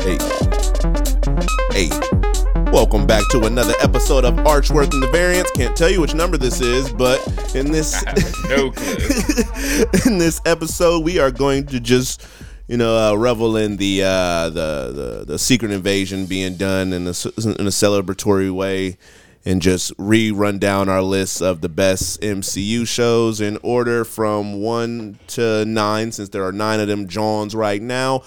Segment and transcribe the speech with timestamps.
[0.00, 0.18] Hey.
[1.72, 1.88] Hey.
[2.72, 5.50] Welcome back to another episode of Archworth and the Variants.
[5.52, 7.20] Can't tell you which number this is, but
[7.54, 8.04] in this
[8.48, 8.66] no
[10.06, 12.24] in this episode, we are going to just
[12.68, 17.02] you know uh, revel in the, uh, the the the secret invasion being done in
[17.02, 18.96] a in a celebratory way,
[19.44, 25.18] and just re-run down our list of the best MCU shows in order from one
[25.28, 28.22] to nine, since there are nine of them Johns right now.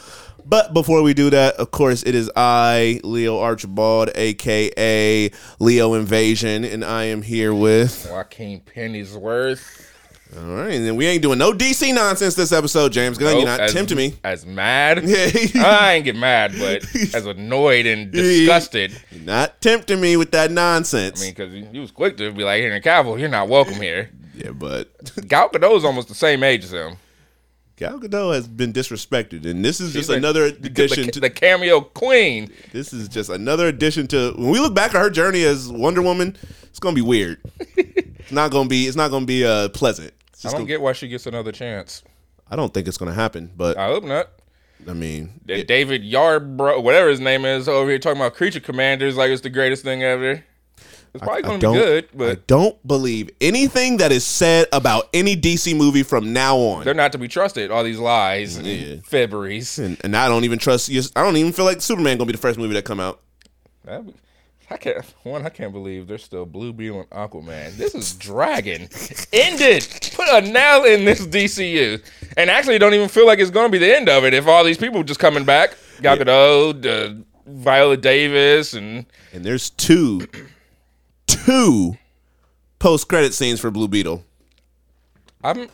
[0.45, 6.65] But before we do that, of course, it is I, Leo Archibald, aka Leo Invasion,
[6.65, 8.07] and I am here with.
[8.09, 9.92] Joaquin Pennyworth.
[10.35, 13.37] All right, and then we ain't doing no DC nonsense this episode, James Gunn.
[13.37, 14.15] You're not as, tempting me.
[14.23, 15.03] As mad.
[15.13, 15.29] Yeah.
[15.63, 16.83] I ain't get mad, but
[17.13, 18.97] as annoyed and disgusted.
[19.11, 21.21] You're not tempting me with that nonsense.
[21.21, 24.09] I mean, because you was quick to be like, Henry Cavill, you're not welcome here.
[24.33, 24.89] yeah, but
[25.27, 26.97] Gal Gadot's almost the same age as him.
[27.75, 31.19] Gal Gadot has been disrespected, and this is just like another The, addition the, to.
[31.19, 32.51] the cameo queen.
[32.71, 34.33] This is just another addition to.
[34.37, 37.39] When we look back at her journey as Wonder Woman, it's gonna be weird.
[37.75, 38.87] it's not gonna be.
[38.87, 40.13] It's not gonna be uh, pleasant.
[40.45, 42.03] I don't gonna- get why she gets another chance.
[42.49, 44.29] I don't think it's gonna happen, but I hope not.
[44.87, 49.15] I mean, it- David Yarbrough, whatever his name is, over here talking about creature commanders
[49.15, 50.43] like it's the greatest thing ever.
[51.13, 54.65] It's probably I going to be good, I but don't believe anything that is said
[54.73, 56.83] about any DC movie from now on.
[56.85, 57.69] they're not to be trusted.
[57.69, 58.95] All these lies and Yeah.
[59.05, 59.77] fibberies.
[59.77, 60.89] and, and I don't even trust.
[61.15, 63.21] I don't even feel like Superman gonna be the first movie that come out.
[63.85, 64.13] That be-
[64.73, 65.05] I can't.
[65.21, 67.77] One, I can't believe there's still Blue Beetle and Aquaman.
[67.77, 68.89] This is Dragon.
[69.31, 69.87] Ended.
[70.15, 72.03] Put a nail in this DCU.
[72.37, 74.47] And actually, don't even feel like it's going to be the end of it if
[74.47, 75.77] all these people just coming back.
[76.01, 80.27] Gal Gadot, uh, Viola Davis, and And there's two,
[81.27, 81.95] two
[82.79, 84.25] post credit scenes for Blue Beetle.
[85.43, 85.69] I'm.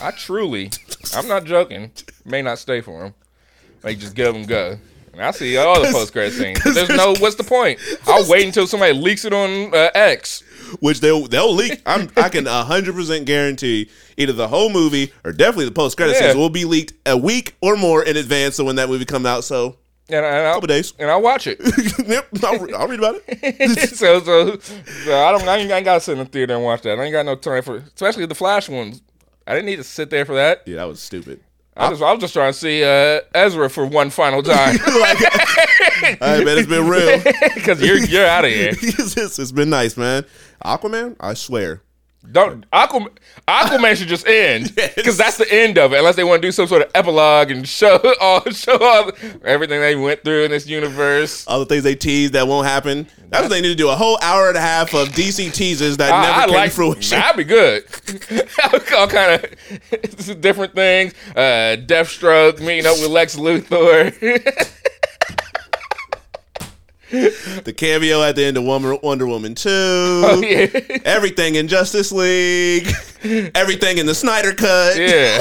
[0.00, 0.70] I truly,
[1.14, 1.90] I'm not joking.
[2.24, 3.14] May not stay for him.
[3.82, 4.78] Like just give them go.
[5.18, 6.60] I see all the post credit scenes.
[6.62, 7.14] But there's no.
[7.18, 7.78] What's the point?
[8.06, 10.42] I'll wait until somebody leaks it on uh, X.
[10.80, 11.80] which they'll they'll leak.
[11.86, 16.14] I'm I can hundred percent guarantee either the whole movie or definitely the post credit
[16.14, 16.20] Yeah.
[16.32, 19.26] scenes will be leaked a week or more in advance of when that movie comes
[19.26, 19.44] out.
[19.44, 19.76] So
[20.08, 20.92] And, and I'll, couple days.
[20.98, 21.58] and I'll watch it.
[22.08, 23.88] yep, I'll, I'll read about it.
[23.96, 25.46] so, so, so I don't.
[25.48, 26.98] I ain't, I ain't got to sit in the theater and watch that.
[26.98, 29.02] I ain't got no time for, especially the Flash ones.
[29.46, 30.62] I didn't need to sit there for that.
[30.66, 31.40] Yeah, that was stupid.
[31.78, 36.42] I, just, I was just trying to see uh, Ezra for one final time I
[36.44, 37.20] bet it's been real.
[37.54, 38.68] because you're you're out of here.
[38.70, 40.24] it's- it's been nice, man.
[40.64, 41.82] Aquaman, I swear.
[42.32, 43.08] Don't Aquaman,
[43.48, 45.98] Aquaman should just end because that's the end of it.
[45.98, 49.12] Unless they want to do some sort of epilogue and show all show all
[49.44, 51.46] everything they went through in this universe.
[51.46, 53.06] All the things they teased that won't happen.
[53.28, 53.88] That's what they need to do.
[53.88, 56.70] A whole hour and a half of DC teasers that never I, I came like
[56.70, 57.18] to fruition.
[57.18, 57.84] that'd be good.
[58.96, 61.12] all kind of different things.
[61.30, 64.12] Uh, Deathstroke meeting up with Lex Luthor.
[67.10, 69.68] The cameo at the end of Wonder, Wonder Woman 2.
[69.68, 70.66] Oh, yeah,
[71.04, 72.88] Everything in Justice League.
[73.54, 74.96] Everything in the Snyder Cut.
[74.96, 75.40] yeah,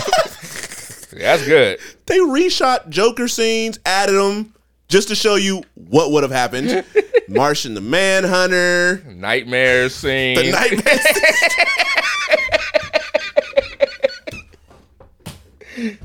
[1.12, 1.80] that's good.
[2.06, 4.54] They reshot Joker scenes, added them
[4.88, 6.86] just to show you what would have happened.
[7.28, 9.04] Martian the Manhunter.
[9.08, 10.36] Nightmare scene.
[10.36, 11.00] The Nightmare.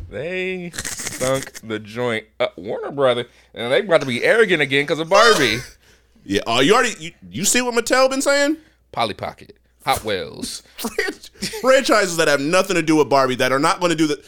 [0.11, 0.73] they
[1.21, 2.27] sunk the joint.
[2.39, 5.59] Uh, Warner Brother, and they about to be arrogant again because of Barbie.
[6.25, 8.57] yeah, oh, you already you, you see what Mattel been saying?
[8.93, 10.63] Polly Pocket, Hot Wheels,
[11.61, 14.25] Franchises that have nothing to do with Barbie that are not going to do the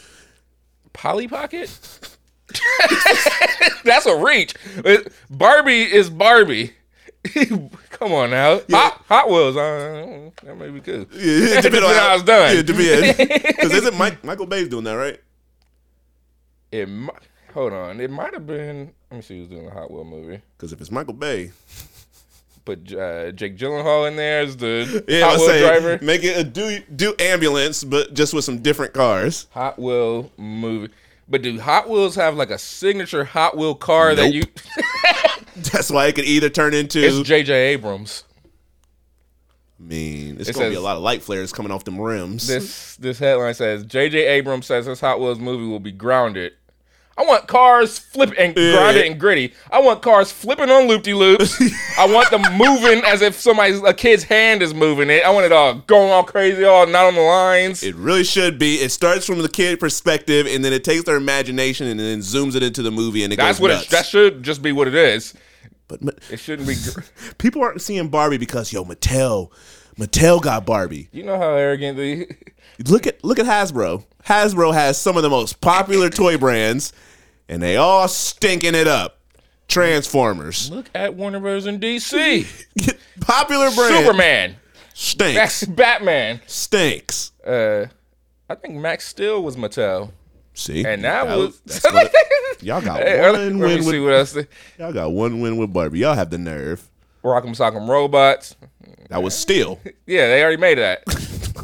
[0.93, 1.71] Polly Pocket.
[3.85, 4.55] That's a reach.
[5.31, 6.73] Barbie is Barbie.
[7.91, 9.57] Come on now, Hot, Hot Wheels.
[9.57, 11.09] Uh, that may be good.
[11.13, 12.57] Yeah, Depends on how it's done.
[12.57, 15.21] Yeah, because isn't Mike, Michael Bay's doing that, right?
[16.73, 17.09] It mi-
[17.55, 18.01] hold on.
[18.01, 18.93] It might have been.
[19.11, 20.41] Let me see who's doing the Hot Wheel movie.
[20.57, 21.53] Because if it's Michael Bay,
[22.65, 25.99] Put uh, Jake Gyllenhaal in there as the yeah, Hot Wheel say driver.
[26.05, 29.49] make it a do do ambulance, but just with some different cars.
[29.51, 30.93] Hot Wheel movie.
[31.29, 34.45] But do Hot Wheels have like a signature Hot Wheel car that you?
[35.57, 37.05] That's why it could either turn into.
[37.05, 37.53] It's J.J.
[37.73, 38.25] Abrams.
[39.79, 42.47] I mean, it's It gonna be a lot of light flares coming off them rims.
[42.47, 44.25] This this headline says J.J.
[44.27, 46.53] Abrams says this Hot Wheels movie will be grounded.
[47.17, 48.73] I want cars flipping and Yeah.
[48.73, 49.53] grounded and gritty.
[49.71, 51.61] I want cars flipping on loopy loops.
[51.99, 55.23] I want them moving as if somebody's a kid's hand is moving it.
[55.25, 57.83] I want it all going all crazy, all not on the lines.
[57.83, 58.77] It really should be.
[58.77, 62.55] It starts from the kid perspective, and then it takes their imagination and then zooms
[62.57, 63.85] it into the movie, and it That's goes what nuts.
[63.85, 65.35] it, that should just be what it is.
[65.89, 66.01] but
[66.31, 66.77] It shouldn't be.
[66.77, 67.01] gr-
[67.39, 69.51] people aren't seeing Barbie because yo Mattel,
[69.99, 71.09] Mattel got Barbie.
[71.13, 72.37] You know how arrogant they.
[72.89, 74.05] Look at look at Hasbro.
[74.27, 76.93] Hasbro has some of the most popular toy brands,
[77.49, 79.19] and they all stinking it up.
[79.69, 81.65] Transformers, Look at Warner Bros.
[81.67, 82.45] and DC.
[83.21, 84.57] popular brand, Superman.
[84.93, 86.41] stinks, That's Batman.
[86.47, 87.33] stinks.
[87.47, 87.87] Uh,
[88.51, 90.11] I think Max Steel was Mattel,
[90.53, 91.61] See, and that was.
[91.83, 92.11] gonna-
[92.61, 94.37] y'all got one win see with what else.
[94.79, 96.01] y'all got one win with Barbie.
[96.01, 96.91] Y'all have the nerve.
[97.25, 98.55] Rock'em Sock'em Robots.
[99.09, 99.81] That was Steel.
[100.07, 101.03] Yeah, they already made that.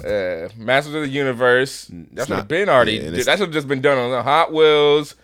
[0.05, 1.91] Uh, Masters of the Universe.
[2.13, 2.93] That should not- been already.
[2.97, 5.15] yeah, it's- that should have just been done on the Hot Wheels.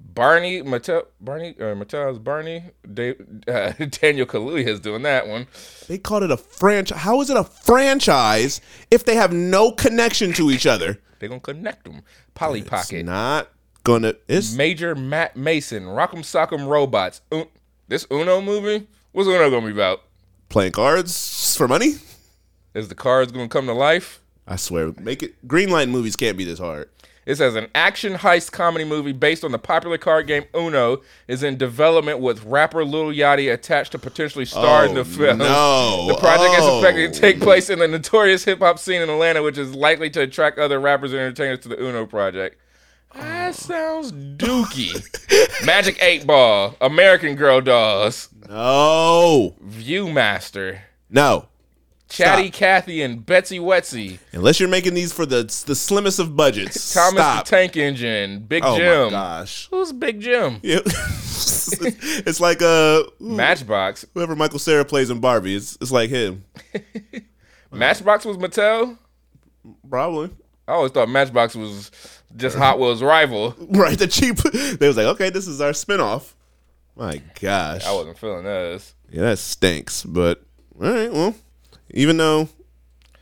[0.00, 2.62] Barney Mattel, Barney uh, Mattel's Barney.
[2.94, 3.14] Da-
[3.48, 5.46] uh, Daniel Kaluuya is doing that one.
[5.88, 6.98] They called it a franchise.
[7.00, 8.60] How is it a franchise
[8.90, 11.00] if they have no connection to each other?
[11.18, 12.02] They're gonna connect them.
[12.34, 13.48] Polly It's Pocket, not
[13.82, 14.14] gonna.
[14.28, 17.20] It's Major Matt Mason, Rock'em Sock'em Robots.
[17.32, 17.48] Un-
[17.88, 18.86] this Uno movie.
[19.12, 20.02] What's Uno gonna be about?
[20.48, 21.94] playing cards for money.
[22.74, 24.20] Is the cards gonna come to life?
[24.46, 25.46] I swear, make it.
[25.46, 26.88] Greenlight movies can't be this hard.
[27.26, 31.42] It says an action heist comedy movie based on the popular card game Uno is
[31.42, 35.36] in development with rapper Lil Yachty attached to potentially star in Oh, the film.
[35.38, 36.06] no.
[36.08, 36.78] The project is Oh.
[36.78, 37.44] expected to take oh.
[37.44, 40.80] place in the notorious hip hop scene in Atlanta, which is likely to attract other
[40.80, 42.58] rappers and entertainers to the Uno project.
[43.14, 43.52] That oh.
[43.52, 45.66] sounds dookie.
[45.66, 50.78] Magic 8 Ball, American Girl Dolls, No, Viewmaster,
[51.10, 51.48] no.
[52.08, 52.54] Chatty Stop.
[52.58, 56.92] Cathy and Betsy Wetsy, Unless you're making these for the the slimmest of budgets.
[56.94, 57.44] Thomas Stop.
[57.44, 58.88] the Tank Engine, Big oh Jim.
[58.88, 59.68] Oh my gosh.
[59.70, 60.60] Who's Big Jim?
[60.62, 60.80] Yeah.
[61.80, 64.04] it's like uh Matchbox.
[64.14, 65.54] whoever Michael Cera plays in Barbie.
[65.54, 66.44] It's it's like him.
[67.70, 68.98] Matchbox was Mattel.
[69.88, 70.30] Probably.
[70.66, 71.90] I always thought Matchbox was
[72.36, 73.54] just Hot Wheels' rival.
[73.70, 73.98] Right.
[73.98, 74.36] The cheap.
[74.38, 76.32] They was like, okay, this is our spinoff.
[76.96, 77.84] My gosh.
[77.86, 78.94] I wasn't feeling this.
[79.10, 80.02] Yeah, that stinks.
[80.04, 80.42] But
[80.80, 81.34] all right, well,
[81.90, 82.48] even though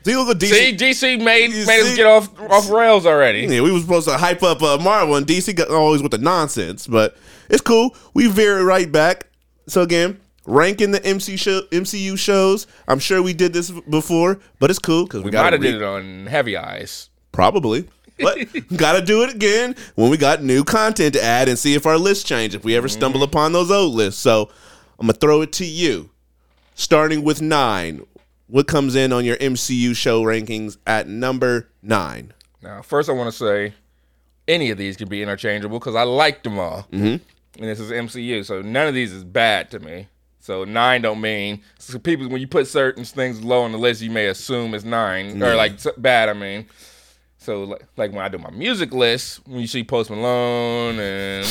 [0.04, 0.48] see, look at DC.
[0.48, 3.40] See, DC made You made us get off off rails already.
[3.40, 6.18] Yeah, we was supposed to hype up uh, Marvel, and DC got always with the
[6.18, 6.86] nonsense.
[6.86, 7.16] But
[7.48, 7.94] it's cool.
[8.14, 9.28] We veer right back.
[9.68, 12.66] So again, ranking the MC show, MCU shows.
[12.88, 15.56] I'm sure we did this before, but it's cool because we, We got might to
[15.56, 17.10] have did it on Heavy Eyes.
[17.32, 17.88] Probably.
[18.18, 18.38] But
[18.76, 21.98] gotta do it again when we got new content to add and see if our
[21.98, 24.20] list change, if we ever stumble upon those old lists.
[24.20, 24.50] So
[24.98, 26.10] I'm gonna throw it to you.
[26.74, 28.06] Starting with nine.
[28.48, 32.32] What comes in on your MCU show rankings at number nine?
[32.62, 33.74] Now, first, I want to say
[34.46, 36.86] any of these can be interchangeable because I liked them all.
[36.92, 37.16] Mm-hmm.
[37.58, 40.08] And this is MCU, so none of these is bad to me.
[40.46, 44.00] So nine don't mean so people when you put certain things low on the list,
[44.00, 46.28] you may assume it's nine or like bad.
[46.28, 46.66] I mean,
[47.38, 51.46] so like, like when I do my music list, when you see Post Malone and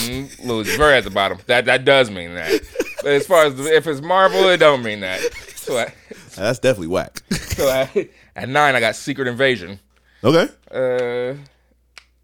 [0.46, 2.62] Lil Uzi Vert at the bottom, that that does mean that.
[3.04, 5.20] But as far as if it's Marvel, it don't mean that.
[5.56, 5.94] So I,
[6.36, 7.22] That's definitely whack.
[7.32, 9.80] so I, at nine, I got Secret Invasion
[10.24, 10.50] okay.
[10.72, 11.38] uh,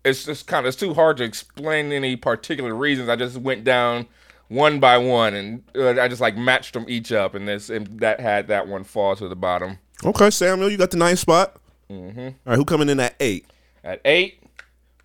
[0.03, 3.09] it's just kind of it's too hard to explain any particular reasons.
[3.09, 4.07] I just went down
[4.47, 7.99] one by one, and uh, I just like matched them each up, and this and
[7.99, 9.77] that had that one fall to the bottom.
[10.03, 11.55] Okay, Samuel, you got the ninth spot.
[11.89, 12.19] Mm-hmm.
[12.19, 13.45] All right, who coming in at eight?
[13.83, 14.41] At eight,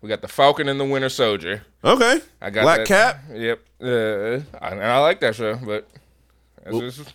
[0.01, 1.63] we got the Falcon and the Winter Soldier.
[1.83, 2.21] Okay.
[2.41, 3.19] I got Black that- Cat.
[3.33, 5.87] Yep, uh, I, and I like that show, but
[6.65, 7.13] it's just,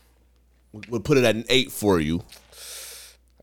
[0.89, 2.23] We'll put it at an eight for you.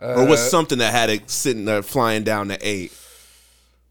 [0.01, 2.91] or was uh, something that had it sitting there flying down to eight?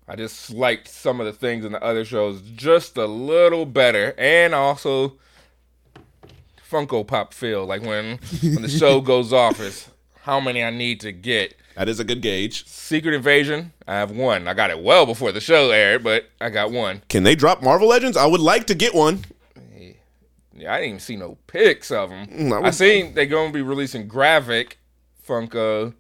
[0.09, 4.15] I just liked some of the things in the other shows just a little better,
[4.17, 5.19] and also
[6.71, 9.89] Funko Pop feel like when when the show goes off is
[10.23, 11.55] how many I need to get.
[11.77, 12.67] That is a good gauge.
[12.67, 14.49] Secret Invasion, I have one.
[14.49, 17.03] I got it well before the show aired, but I got one.
[17.09, 18.17] Can they drop Marvel Legends?
[18.17, 19.25] I would like to get one.
[20.61, 22.27] Yeah, I didn't even see no pics of them.
[22.27, 24.79] Mm, I I seen they gonna be releasing graphic
[25.27, 25.95] Funko,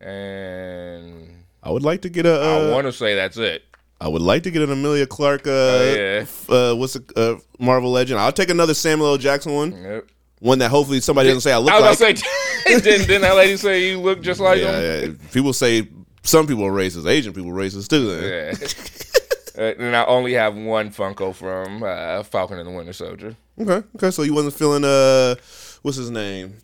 [0.00, 2.32] and I would like to get a.
[2.32, 3.62] I Uh, want to say that's it.
[4.00, 5.46] I would like to get an Emilia Clarke.
[5.46, 6.20] Uh, Oh, yeah.
[6.22, 8.20] f- uh, what's a uh, Marvel Legend?
[8.20, 9.18] I'll take another Samuel L.
[9.18, 9.72] Jackson one.
[9.82, 10.06] Yep.
[10.40, 11.82] One that hopefully somebody doesn't say I look like.
[11.82, 12.16] I was like.
[12.22, 14.72] gonna say, didn't, didn't that lady say you look just like him?
[14.72, 15.12] yeah, yeah.
[15.32, 15.88] People say
[16.22, 17.06] some people are racist.
[17.10, 18.06] Asian people are racist too.
[18.20, 18.56] Then.
[18.56, 19.62] Yeah.
[19.64, 23.34] Uh, and I only have one Funko from uh, Falcon and the Winter Soldier.
[23.60, 23.86] Okay.
[23.96, 24.10] Okay.
[24.10, 25.34] So you wasn't feeling uh,
[25.82, 26.58] what's his name?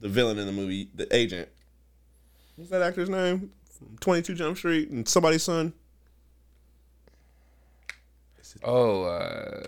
[0.00, 1.48] The villain in the movie, the agent.
[2.56, 3.50] What's that actor's name?
[4.00, 5.72] Twenty Two Jump Street and somebody's son.
[8.64, 9.60] Oh, uh,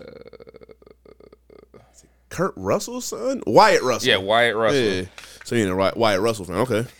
[2.29, 4.09] Kurt Russell's son, Wyatt Russell.
[4.09, 4.81] yeah, Wyatt Russell.
[4.81, 5.03] Yeah.
[5.45, 6.55] So you know Wy- Wyatt Russell fan.
[6.57, 6.75] Okay.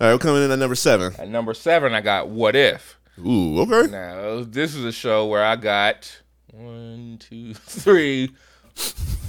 [0.00, 1.14] All right, we're coming in at number seven.
[1.18, 2.98] At number seven, I got What If.
[3.24, 3.60] Ooh.
[3.60, 3.90] Okay.
[3.90, 6.20] Now, this is a show where I got
[6.52, 8.30] one, two, three,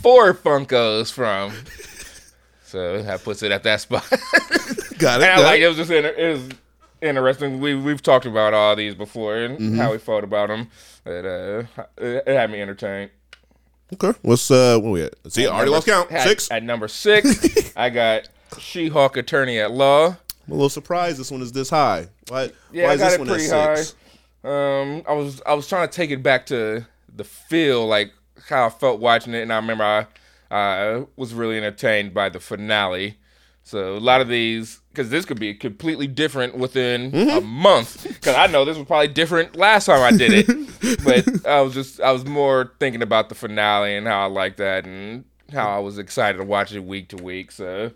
[0.05, 1.51] four Funkos from.
[2.63, 4.07] So that puts it at that spot.
[4.99, 5.27] Got it.
[5.29, 5.63] And I like it.
[5.63, 6.49] it was just inter- it was
[7.01, 7.59] interesting.
[7.59, 9.77] We we've talked about all these before and Mm-hmm.
[9.79, 10.69] how we felt about them.
[11.07, 13.09] It, uh, it, it had me entertained.
[13.93, 14.17] Okay.
[14.21, 14.77] What's uh?
[14.79, 15.15] What we at?
[15.29, 16.11] See, I already lost count.
[16.11, 16.51] At, Six.
[16.51, 17.71] at number six.
[17.75, 20.07] I got She-Hulk Attorney at Law.
[20.09, 22.09] I'm a little surprised this one is this high.
[22.27, 22.51] Why?
[22.71, 23.79] Yeah, why I is got this it one pretty high.
[24.43, 26.85] Um, I was I was trying to take it back to
[27.15, 28.11] the feel, like
[28.49, 30.07] how I felt watching it, and I remember I
[30.51, 33.17] I was really entertained by the finale.
[33.63, 37.47] So a lot of these, because this could be completely different within a Mm-hmm.
[37.47, 38.03] month.
[38.03, 41.73] Because I know this was probably different last time I did it, but I was
[41.73, 45.75] just I was more thinking about the finale and how I liked that and how
[45.75, 47.51] I was excited to watch it week to week.
[47.51, 47.91] So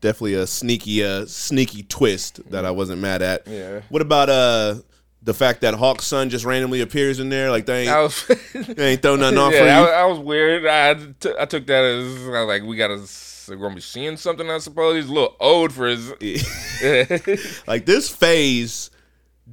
[0.00, 3.46] Definitely a sneaky, uh, sneaky twist that I wasn't mad at.
[3.46, 3.80] Yeah.
[3.90, 4.76] What about uh
[5.22, 7.50] the fact that Hawk's son just randomly appears in there?
[7.50, 8.26] Like they ain't, was.
[8.54, 9.94] they ain't throw nothing off yeah, for you.
[9.94, 10.66] I, I was weird.
[10.66, 13.06] I, t- I took that as I was like, we gotta,
[13.48, 14.48] we're gonna be seeing something.
[14.50, 16.10] I suppose he's a little old for his.
[17.66, 18.90] like this phase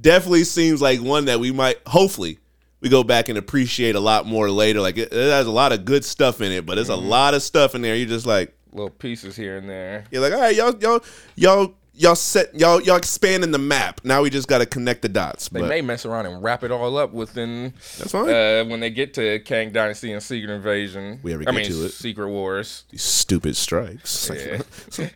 [0.00, 2.38] definitely seems like one that we might hopefully
[2.80, 5.72] we go back and appreciate a lot more later like it, it has a lot
[5.72, 7.08] of good stuff in it but there's a mm-hmm.
[7.08, 10.04] lot of stuff in there you're just like little pieces here and there.
[10.10, 11.00] you're like all right y'all y'all
[11.34, 15.08] y'all y'all set y'all y'all expanding the map now we just got to connect the
[15.08, 17.74] dots They but may mess around and wrap it all up within.
[17.98, 18.30] That's fine.
[18.30, 21.20] Uh, when they get to Kang Dynasty and Secret Invasion.
[21.22, 21.90] We ever I get mean, to it.
[21.90, 22.84] Secret Wars.
[22.90, 25.08] these stupid strikes Yeah.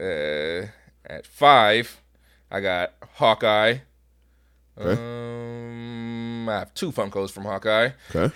[0.00, 0.66] uh,
[1.08, 2.00] at five,
[2.50, 3.78] I got Hawkeye.
[4.78, 5.00] Okay.
[5.00, 7.90] Um, I have two Funkos from Hawkeye.
[8.14, 8.32] okay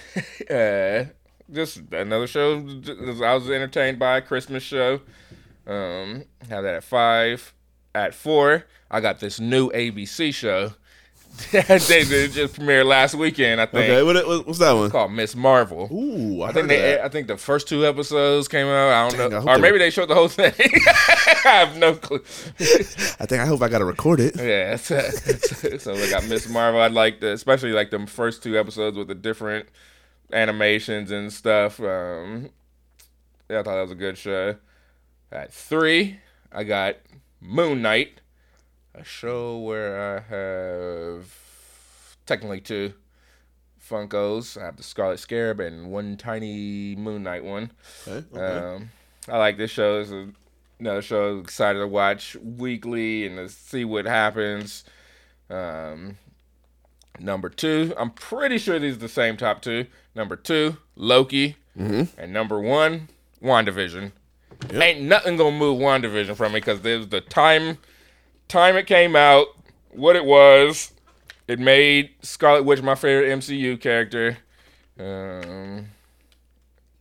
[1.11, 1.13] uh,
[1.53, 5.01] just another show I was entertained by a Christmas show.
[5.71, 7.55] Um, have that at five.
[7.95, 10.73] At four, I got this new ABC show.
[11.53, 11.63] they
[12.05, 13.85] did just premiered last weekend, I think.
[13.89, 15.37] okay what, what, what's that one Called Ms.
[15.37, 15.89] Marvel.
[15.93, 16.77] ooh i, I think they.
[16.81, 17.05] that.
[17.05, 18.89] I think the first two episodes came out.
[18.93, 20.53] I don't Dang, know, hope or they- maybe they showed the whole thing.
[20.89, 22.19] I have no clue.
[22.59, 24.99] i think i hope i gotta record it Yeah, so,
[25.79, 26.49] so we got Ms.
[26.49, 26.81] Marvel.
[26.81, 29.69] I like the, especially like the first two episodes with the different
[30.33, 31.79] animations and stuff.
[31.81, 32.51] Um,
[33.49, 34.57] yeah, I thought that was a good show.
[35.33, 36.19] At three,
[36.53, 36.97] I got
[37.41, 38.21] Moon Knight,
[38.95, 41.33] a show where I have
[42.27, 42.95] technically two
[43.89, 44.61] Funkos.
[44.61, 47.71] I have the Scarlet Scarab and one tiny Moon Knight one.
[48.09, 48.67] okay, okay.
[48.77, 48.91] Um,
[49.29, 50.01] I like this show.
[50.01, 50.29] It's a,
[50.81, 54.85] another show I'm excited to watch weekly and to see what happens.
[55.49, 56.19] Um,
[57.21, 59.87] number two, I'm pretty sure these are the same top two.
[60.15, 61.57] Number two, Loki,
[62.19, 63.09] and number one,
[63.43, 64.13] WandaVision.
[64.71, 64.83] Yep.
[64.83, 67.79] Ain't nothing gonna move WandaVision from me because there's the time,
[68.49, 69.47] time it came out,
[69.91, 70.93] what it was.
[71.49, 74.39] It made Scarlet Witch my favorite MCU character.
[74.99, 75.87] Um,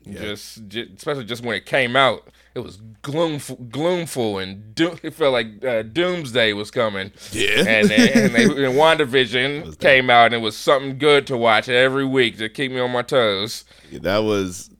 [0.09, 5.13] just, ju- especially just when it came out, it was gloomful, gloomful, and do- it
[5.13, 7.11] felt like uh, Doomsday was coming.
[7.31, 7.63] Yeah.
[7.67, 11.69] and they, and, they, and WandaVision came out, and it was something good to watch
[11.69, 13.65] every week to keep me on my toes.
[13.91, 14.71] Yeah, that was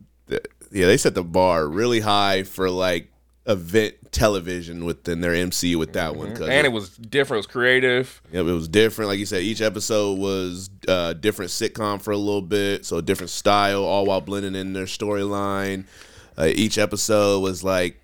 [0.71, 3.09] yeah they set the bar really high for like
[3.45, 7.47] event television within their MCU with that one 'cause And it was different, it was
[7.47, 8.21] creative.
[8.31, 9.09] Yep, it was different.
[9.09, 13.01] Like you said, each episode was uh, different sitcom for a little bit, so a
[13.01, 15.85] different style, all while blending in their storyline.
[16.37, 17.99] Uh, each episode was like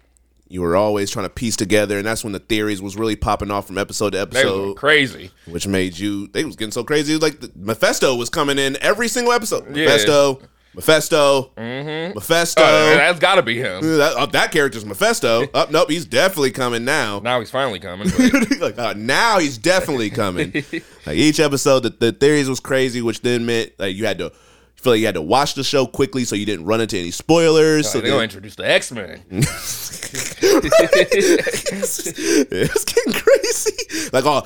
[0.48, 3.50] you were always trying to piece together, and that's when the theories was really popping
[3.50, 5.31] off from episode to episode, crazy.
[5.48, 7.13] which made you they was getting so crazy.
[7.13, 9.65] It was like the, Mephisto was coming in every single episode.
[9.75, 9.86] Yeah.
[9.86, 10.41] Mephisto,
[10.75, 12.62] Mephisto, Mephisto.
[12.62, 13.82] Oh, that's got to be him.
[13.82, 15.48] that, oh, that character's Mephisto.
[15.53, 17.20] oh, nope, he's definitely coming now.
[17.20, 18.10] Now he's finally coming.
[18.10, 20.51] But like, uh, now he's definitely coming.
[21.05, 24.25] like each episode, the, the theories was crazy, which then meant like you had to
[24.25, 24.32] you
[24.75, 27.12] feel like you had to watch the show quickly so you didn't run into any
[27.12, 27.89] spoilers.
[27.89, 29.24] so they're gonna introduce the X Men.
[29.32, 29.63] it's
[32.84, 34.10] getting crazy.
[34.12, 34.44] Like, oh,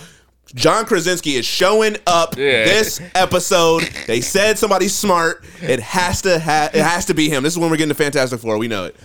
[0.55, 2.65] John Krasinski is showing up Yeah.
[2.65, 3.83] this episode.
[4.07, 5.43] They said somebody's smart.
[5.61, 7.43] It has to ha- it has to be him.
[7.43, 8.57] This is when we're getting to Fantastic Four.
[8.57, 8.95] We know it.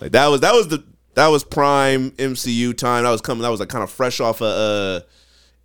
[0.00, 0.84] Like that was that was the
[1.14, 3.04] that was prime MCU time.
[3.04, 3.42] That was coming.
[3.42, 5.04] That was like kind of fresh off of uh,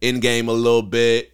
[0.01, 1.33] Endgame a little bit.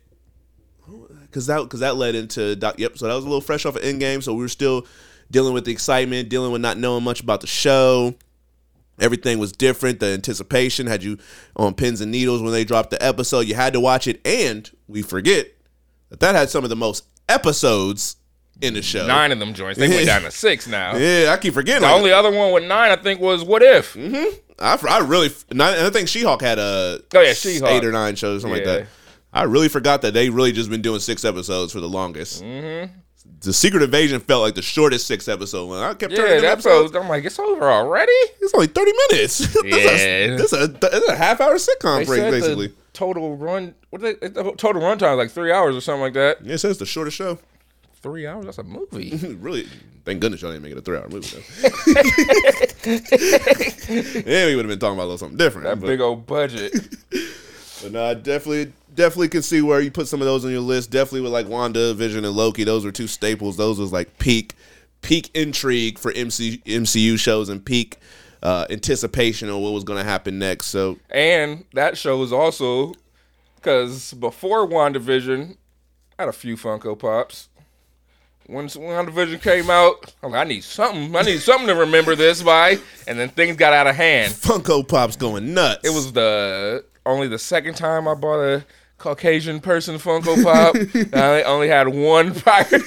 [1.31, 2.95] Cause that cause that led into doc, yep.
[2.97, 4.21] So that was a little fresh off of Endgame.
[4.21, 4.85] So we were still
[5.31, 8.13] dealing with the excitement, dealing with not knowing much about the show.
[8.99, 9.99] Everything was different.
[9.99, 11.17] The anticipation had you
[11.55, 13.41] on pins and needles when they dropped the episode.
[13.47, 15.47] You had to watch it, and we forget
[16.09, 18.17] that that had some of the most episodes
[18.61, 19.07] in the show.
[19.07, 19.79] Nine of them joints.
[19.79, 20.95] They went down to six now.
[20.95, 21.81] Yeah, I keep forgetting.
[21.81, 23.93] The like, only other one with nine, I think, was What If.
[23.93, 24.37] Mm-hmm.
[24.59, 27.71] I, I really, and I think She-Hulk had a Oh, yeah, She-Hulk.
[27.71, 28.67] eight or nine shows, something Yeah.
[28.71, 28.87] like that.
[29.33, 32.43] I really forgot that they really just been doing six episodes for the longest.
[32.43, 32.93] Mm-hmm.
[33.43, 35.79] The Secret Invasion felt like the shortest six episode one.
[35.83, 36.95] I kept turning Yeah, that episodes.
[36.95, 38.11] I'm like, it's over already.
[38.41, 39.37] It's only thirty minutes.
[39.53, 39.75] that's, Yeah.
[39.75, 42.67] a, that's a that's a half hour sitcom They break basically.
[42.67, 43.75] the total run.
[43.89, 46.43] What they, the total runtime is like three hours or something like that.
[46.45, 47.37] Yeah, it says the shortest show.
[48.01, 48.45] Three hours?
[48.45, 49.11] That's a movie.
[49.41, 49.67] really,
[50.05, 51.27] thank goodness y'all didn't make it a three hour movie.
[51.61, 51.69] Though.
[54.25, 55.65] yeah, we would have been talking about a little something different.
[55.67, 56.73] That but- big old budget.
[57.81, 60.61] But no, I definitely definitely can see where you put some of those on your
[60.61, 60.91] list.
[60.91, 62.63] Definitely with like Wanda, Vision, and Loki.
[62.63, 63.57] Those were two staples.
[63.57, 64.55] Those was like peak
[65.01, 67.97] peak intrigue for MC, MCU shows and peak
[68.41, 70.67] uh, anticipation on what was going to happen next.
[70.67, 72.93] So And that show was also
[73.55, 75.55] because before WandaVision,
[76.17, 77.49] I had a few Funko Pops.
[78.45, 81.15] When WandaVision came out, I'm like, I need something.
[81.15, 82.77] I need something to remember this by.
[83.07, 84.33] And then things got out of hand.
[84.33, 85.87] Funko Pop's going nuts.
[85.87, 88.65] It was the only the second time I bought a
[88.97, 90.75] Caucasian person Funko Pop.
[91.13, 92.77] I only had one prior to,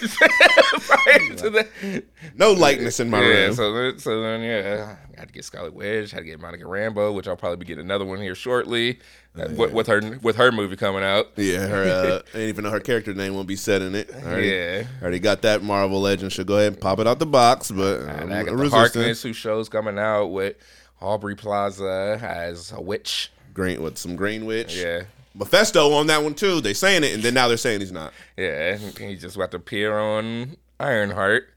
[0.80, 2.04] prior to that.
[2.34, 3.54] no likeness in my Yeah, room.
[3.54, 7.14] so so then yeah, I had to get Scarlet Witch, had to get Monica Rambeau,
[7.14, 8.98] which I'll probably be getting another one here shortly,
[9.38, 11.26] uh, with, with her with her movie coming out.
[11.36, 11.82] yeah, her.
[11.86, 14.10] Uh, I didn't even know her character name won't be said in it.
[14.14, 14.84] Already, Yeah.
[15.02, 16.32] already got that Marvel Legend.
[16.32, 17.70] Should go ahead and pop it out the box.
[17.70, 18.68] But And I'm I got the.
[18.70, 20.56] Harkness, who shows coming out with
[21.02, 23.32] Aubrey Plaza as a witch.
[23.56, 24.76] Green with some Green Witch.
[24.76, 25.04] Yeah.
[25.34, 26.60] Mephisto on that one too.
[26.60, 28.12] They saying it, and then now they're saying he's not.
[28.36, 31.48] Yeah, he just about to appear on Ironheart,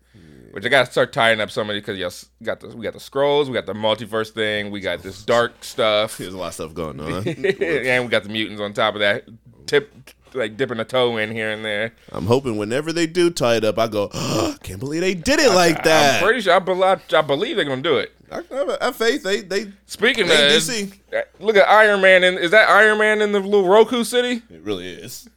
[0.51, 2.99] which I got to start tying up somebody because yes, got the we got the
[2.99, 6.53] Skrulls, we got the multiverse thing, we got this dark stuff, There's a lot of
[6.53, 7.27] stuff going on.
[7.27, 9.25] and we got the mutants on top of that.
[9.65, 9.93] Tip
[10.33, 11.93] like dipping a toe in here and there.
[12.11, 14.07] I'm hoping whenever they do tie it up, I go,
[14.63, 16.21] can't believe they did it like that.
[16.21, 18.13] I'm pretty sure I believe I believe they're gonna do it.
[18.31, 19.23] I, I have faith.
[19.23, 20.93] They they Speaking of, DC.
[21.13, 22.23] uh, look at Iron Man.
[22.23, 24.43] In, is that Iron Man in the little Roku city?
[24.49, 25.27] it really is.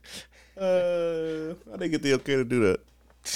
[0.57, 2.81] Uh, how they get the okay to do that?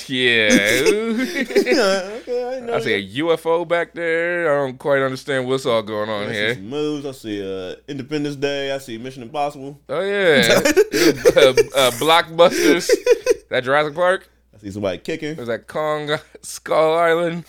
[0.08, 0.48] Yeah.
[0.50, 2.76] Okay, I.
[2.76, 4.52] I see a UFO back there.
[4.52, 6.54] I don't quite understand what's all going on I see here.
[6.54, 7.06] some moves.
[7.06, 7.40] I see
[7.70, 8.72] uh, Independence Day.
[8.72, 9.80] I see Mission Impossible.
[9.88, 12.90] Oh yeah, uh, uh, blockbusters.
[13.50, 14.28] that Jurassic Park.
[14.54, 15.36] I see somebody kicking.
[15.36, 16.10] There's that Kong
[16.42, 17.44] Skull Island.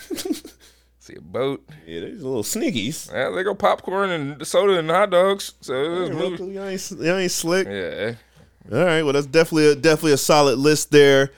[1.00, 1.68] See a boat.
[1.88, 3.12] Yeah, they're just little sneakies.
[3.12, 5.54] Yeah, they go popcorn and soda and hot dogs.
[5.62, 6.44] So it was Hey, movie.
[6.54, 7.68] Y'all ain't, ain't slick.
[7.68, 8.14] Yeah.
[8.72, 11.32] All right, well that's definitely a, definitely a solid list there.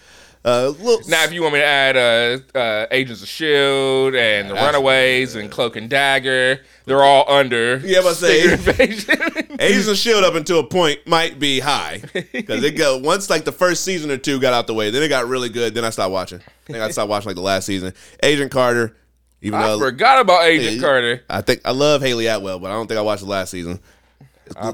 [0.50, 0.74] Uh,
[1.08, 5.36] Now, if you want me to add uh, uh, Agents of Shield and the Runaways
[5.36, 7.78] and Cloak and Dagger, they're all under.
[7.78, 8.44] Yeah, but say-.
[9.60, 13.46] Agents of Shield up until a point might be high because it go once like
[13.46, 15.74] the first season or two got out the way, then it got really good.
[15.74, 16.40] Then I stopped watching.
[16.40, 17.94] I think I stopped watching like the last season.
[18.24, 18.96] Agent Carter,
[19.42, 21.24] even though I though forgot about Agent Yeah, Carter.
[21.30, 23.80] I think I love Hayley Atwell, but I don't think I watched the last season.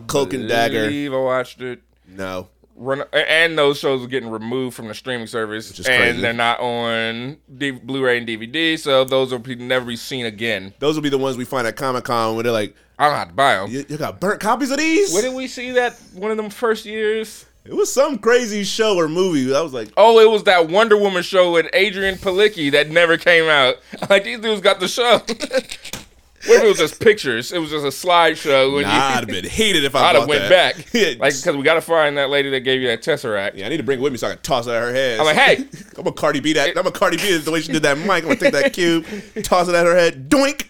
[0.07, 1.81] Cloak and Dagger, believe I watched it.
[2.07, 2.47] no.
[2.77, 6.21] Run, and those shows are getting removed from the streaming service, is and crazy.
[6.21, 10.73] they're not on D- Blu-ray and DVD, so those will be, never be seen again.
[10.79, 13.15] Those will be the ones we find at Comic Con where they're like, I don't
[13.17, 13.71] have to buy them.
[13.71, 15.93] you, "You got burnt copies of these?" Where did we see that?
[16.13, 17.45] One of them first years.
[17.63, 19.53] It was some crazy show or movie.
[19.55, 23.17] I was like, Oh, it was that Wonder Woman show with Adrianne Palicki that never
[23.17, 23.77] came out.
[24.09, 25.21] Like these dudes got the show.
[26.47, 27.51] what if it was just pictures?
[27.51, 28.71] It was just a slideshow.
[28.71, 30.85] "Nah, you, I'd have been hated if I I'd have went that." back.
[30.93, 33.55] Yeah, like because we got to find that lady that gave you that tesseract.
[33.55, 34.93] yeah, I need to bring it with me so I can toss it at her
[34.93, 35.19] head.
[35.19, 36.77] I'm like, hey, I'm a Cardi B that.
[36.77, 38.09] I'm a Cardi B the way she did that mic.
[38.09, 39.05] I'm gonna take that cube,
[39.43, 40.67] toss it at her head, doink,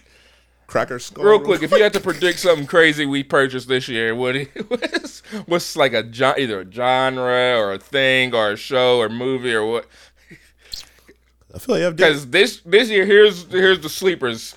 [0.66, 1.24] cracker skull.
[1.24, 4.36] real quick, if you had to predict something crazy we purchased this year, what
[4.68, 6.04] what's, what's like a
[6.38, 9.86] either a genre or a thing or a show or movie or what?
[11.54, 11.96] I feel like I've.
[11.96, 14.54] Because this this year, here's here's the sleepers.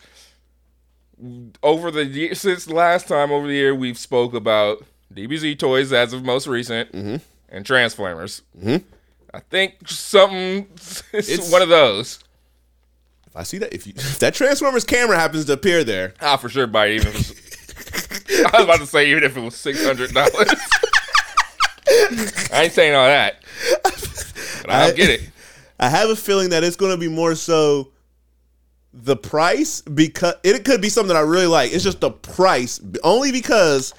[1.61, 6.13] Over the year since last time over the year, we've spoke about DBZ toys as
[6.13, 7.15] of most recent, Mm-hmm.
[7.49, 8.41] and Transformers.
[9.33, 12.19] I think something it's, It's- one of those.
[13.27, 16.37] If I see that, if, you, if that Transformers camera happens to appear there, I'll
[16.37, 19.55] for sure buy it, even if I was about to say even if it was
[19.55, 20.33] six hundred dollars.
[22.51, 23.41] I ain't saying all that,
[23.83, 25.29] but I'll I- get it.
[25.81, 27.89] I have a feeling that it's going to be more so
[28.93, 31.73] the price because it could be something I really like.
[31.73, 33.93] It's just the price only because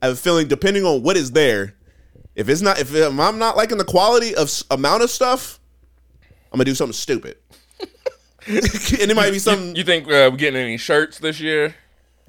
[0.00, 1.74] I have a feeling depending on what is there.
[2.34, 5.60] If it's not, if I'm not liking the quality of amount of stuff,
[6.52, 7.36] I'm gonna do something stupid.
[8.46, 8.58] and
[9.10, 9.76] it might be something.
[9.76, 11.74] You think uh, we're getting any shirts this year?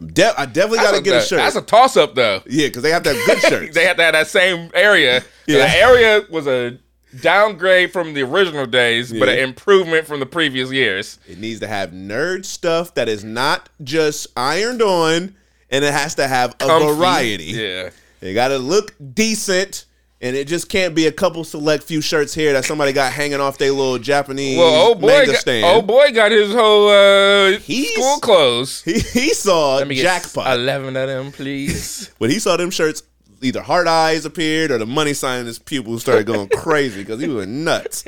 [0.06, 1.38] De- I definitely got to get a shirt.
[1.38, 2.42] That's a toss up though.
[2.46, 3.76] yeah, because they have to have good shirts.
[3.76, 5.24] they have to have that same area.
[5.48, 5.60] Yeah.
[5.60, 6.78] The area was a
[7.22, 11.20] downgrade from the original days, but an improvement from the previous years.
[11.28, 15.36] It needs to have nerd stuff that is not just ironed on,
[15.70, 16.88] and it has to have a Comfy.
[16.96, 17.44] variety.
[17.46, 17.90] Yeah.
[18.22, 19.86] It got to look decent,
[20.22, 23.42] And it just can't be a couple select few shirts here that somebody got hanging
[23.42, 25.66] off their little Japanese Well, old boy, manga got, stand.
[25.66, 28.82] old boy got his whole uh, He's- school clothes.
[28.84, 30.58] He, he saw Let me get jackpot.
[30.58, 32.10] eleven of them, please.
[32.20, 33.04] when he saw them shirts,
[33.46, 37.22] either heart eyes appeared or the money sign in his pupils started going crazy because
[37.22, 38.06] he was nuts.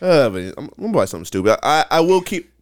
[0.00, 1.58] Uh, but I'm, I'm gonna buy something stupid.
[1.62, 2.52] I, I will keep.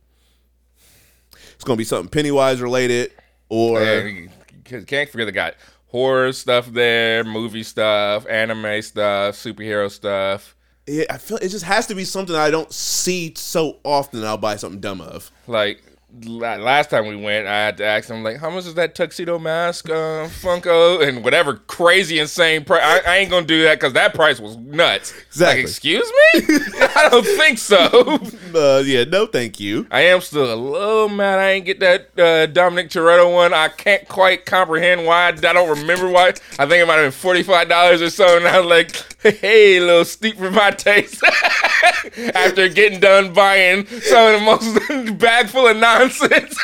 [1.55, 3.12] It's gonna be something Pennywise related
[3.48, 4.28] or you
[4.64, 5.52] can't forget the guy.
[5.88, 10.57] Horror stuff there, movie stuff, anime stuff, superhero stuff.
[10.87, 14.24] yeah, I feel it just has to be something I don't see so often.
[14.24, 15.31] I'll buy something dumb of.
[15.46, 15.83] Like
[16.20, 19.38] last time we went, I had to ask him like, "How much is that tuxedo
[19.38, 23.94] mask, uh, Funko, and whatever crazy insane price?" I, I ain't gonna do that because
[23.94, 25.14] that price was nuts.
[25.29, 25.62] Exactly.
[25.62, 26.40] Like, excuse me?
[26.96, 28.20] I don't think so.
[28.53, 29.87] Uh, yeah, no, thank you.
[29.90, 33.55] I am still a little mad I ain't get that uh, Dominic Toretto one.
[33.55, 35.29] I can't quite comprehend why.
[35.29, 36.35] I don't remember why.
[36.59, 39.22] I think it might have been forty five dollars or so, and I was like,
[39.38, 41.22] "Hey, a little steep for my taste."
[42.35, 46.56] After getting done buying some of the most bag full of nonsense.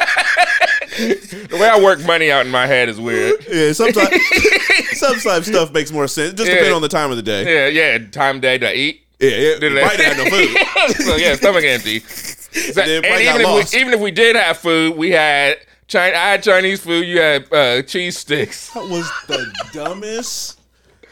[1.48, 3.44] the way I work money out in my head is weird.
[3.51, 4.11] Yeah, sometimes
[4.92, 6.35] sometimes stuff makes more sense.
[6.35, 6.55] Just Yeah.
[6.55, 7.68] depending on the time of the day.
[7.72, 8.07] Yeah, yeah.
[8.11, 9.03] Time day to eat.
[9.20, 9.59] Yeah, yeah.
[9.59, 10.96] Did Right, have no food.
[11.05, 12.01] so yeah, stomach empty.
[12.01, 16.16] So- then and even if, we, even if we did have food, we had China.
[16.16, 17.07] I had Chinese food.
[17.07, 18.70] You had uh, cheese sticks.
[18.74, 20.61] That was the dumbest.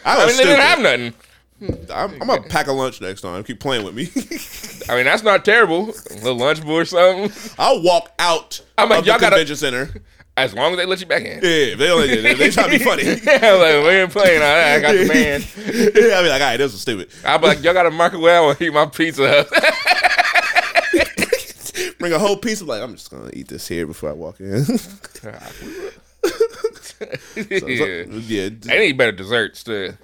[0.05, 1.15] I I was mean, they didn't have nothing.
[1.59, 1.73] Hmm.
[1.91, 3.43] I'm, oh, I'm gonna pack a lunch next time.
[3.43, 4.09] Keep playing with me.
[4.93, 5.91] I mean, that's not terrible.
[6.11, 7.33] A little lunch bowl or something.
[7.59, 10.03] I'll walk out I'm like, of y'all gotta- convention center.
[10.39, 11.39] As long as they let you back in.
[11.43, 13.05] Yeah, if they only they, they try to be funny.
[13.25, 14.77] Yeah, like we ain't playing all that.
[14.77, 15.41] I got the man.
[15.95, 17.09] yeah, I'll be like, all right, this was stupid.
[17.25, 18.33] I'll be like, y'all got a microwave.
[18.35, 19.47] I want to eat my pizza.
[21.99, 24.39] Bring a whole piece of like, I'm just gonna eat this here before I walk
[24.41, 24.63] in.
[24.67, 25.33] So-
[27.37, 28.05] yeah.
[28.07, 29.95] yeah, They need better desserts too.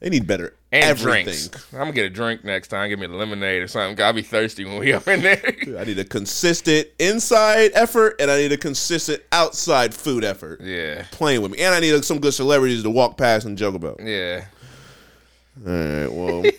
[0.00, 1.24] they need better And everything.
[1.24, 1.72] drinks.
[1.72, 2.88] I'm gonna get a drink next time.
[2.88, 4.04] Give me a lemonade or something.
[4.04, 5.40] I'll be thirsty when we up in there.
[5.78, 10.60] I need a consistent inside effort, and I need a consistent outside food effort.
[10.60, 11.04] yeah.
[11.12, 13.74] Playing with me, and I need uh, some good celebrities to walk past and joke
[13.76, 14.00] about.
[14.02, 14.44] Yeah.
[15.66, 16.42] All right, well.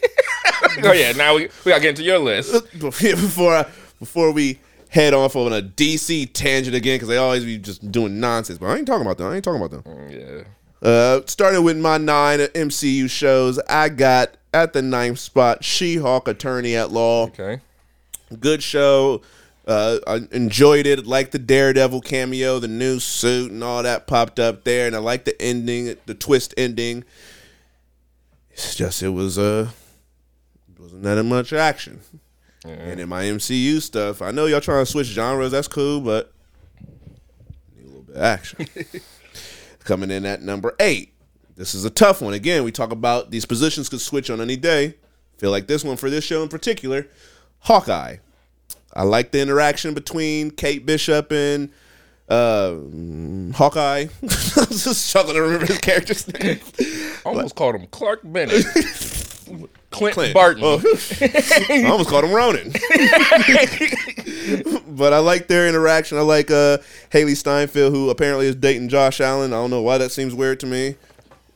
[0.84, 1.12] Oh yeah.
[1.13, 2.51] Now we we gotta get into your list.
[2.80, 3.65] before I,
[3.99, 8.19] before we head off on a DC tangent again, because they always be just doing
[8.19, 8.58] nonsense.
[8.60, 9.28] But I ain't talking about them.
[9.28, 9.93] I ain't talking about them.
[9.93, 10.43] Mm, yeah.
[10.86, 16.76] Uh, starting with my nine MCU shows, I got at the ninth spot She-Hulk, Attorney
[16.76, 17.24] at Law.
[17.26, 17.60] Okay.
[18.39, 19.24] Good show.
[19.67, 21.08] Uh, I enjoyed it.
[21.08, 25.00] Like the Daredevil cameo, the new suit, and all that popped up there, and I
[25.00, 27.04] like the ending, the twist ending.
[28.52, 29.71] It's just it was uh,
[30.78, 32.00] wasn't that much action.
[32.63, 35.52] And in my MCU stuff, I know y'all trying to switch genres.
[35.52, 36.32] That's cool, but
[37.76, 38.67] need a little bit of action.
[39.86, 41.13] Coming in at number eight.
[41.56, 42.34] This is a tough one.
[42.34, 44.95] Again, we talk about these positions could switch on any day.
[45.38, 47.08] Feel like this one for this show in particular,
[47.60, 48.17] Hawkeye.
[48.93, 51.69] I like the interaction between Kate Bishop and
[52.30, 52.76] uh,
[53.56, 54.08] Hawkeye.
[54.24, 56.60] I was just struggling to remember his character's name.
[57.24, 58.65] Almost called him Clark Bennett.
[59.91, 60.34] Clint, Clint.
[60.34, 60.63] Barton.
[60.65, 60.82] Oh.
[61.69, 62.74] I almost called him Ronan.
[64.96, 66.18] But I like their interaction.
[66.18, 66.78] I like uh,
[67.12, 69.54] Hailee Steinfeld, who apparently is dating Josh Allen.
[69.54, 70.96] I don't know why that seems weird to me.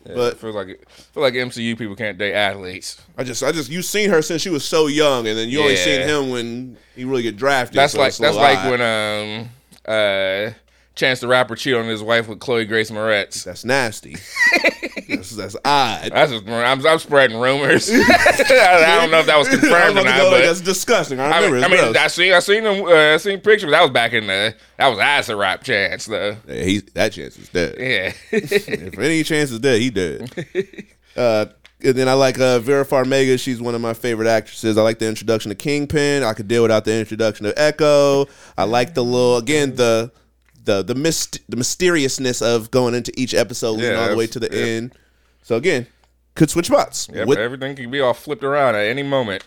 [0.06, 3.02] Yeah, but- feels like it, feel like MCU people can't date athletes.
[3.18, 5.62] I just, I just, you've seen her since she was so young, and then you
[5.62, 7.78] only seen him when he really get drafted.
[7.78, 8.72] That's so like that's like odd.
[8.72, 9.50] when um
[9.86, 10.52] uh
[11.00, 13.46] Chance the Rapper cheat on his wife with Chloe Grace Moretz.
[13.46, 14.18] That's nasty.
[15.08, 16.12] that's, that's odd.
[16.12, 17.90] That's just I'm, I'm spreading rumors.
[17.94, 21.22] I don't know if that was confirmed or not, go, but that's disgusting.
[21.22, 21.96] I I mean, I mean.
[21.96, 23.72] I seen I seen them uh, I seen pictures.
[23.72, 26.36] That was back in the that was acid rap Chance though.
[26.46, 27.76] Yeah, he, that chance is dead.
[27.80, 28.12] Yeah.
[28.34, 30.30] if any chance is dead, he dead.
[31.16, 31.46] uh,
[31.82, 33.40] and then I like uh, Vera Farmiga.
[33.40, 34.78] She's one of my favorite actresses.
[34.78, 36.24] I like the introduction to Kingpin.
[36.24, 38.26] I could deal without the introduction of Echo.
[38.58, 40.12] I like the little again the
[40.70, 44.28] the the myst- the mysteriousness of going into each episode, leading Yeah, all the way
[44.28, 44.64] to the yeah.
[44.66, 44.96] end.
[45.44, 45.88] So again,
[46.36, 47.08] could switch spots.
[47.14, 49.44] yeah, everything can be all flipped around at any moment.